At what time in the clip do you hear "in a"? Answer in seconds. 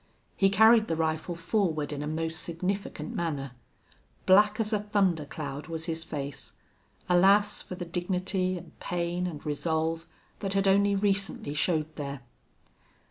1.93-2.07